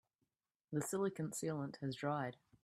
[0.71, 2.37] The silicon sealant has dried.